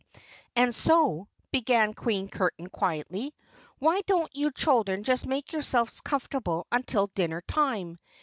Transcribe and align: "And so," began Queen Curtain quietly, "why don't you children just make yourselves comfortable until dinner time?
"And 0.55 0.73
so," 0.73 1.27
began 1.51 1.93
Queen 1.93 2.27
Curtain 2.27 2.69
quietly, 2.69 3.35
"why 3.77 4.01
don't 4.07 4.35
you 4.35 4.51
children 4.51 5.03
just 5.03 5.27
make 5.27 5.51
yourselves 5.53 6.01
comfortable 6.01 6.65
until 6.71 7.05
dinner 7.13 7.41
time? 7.41 7.99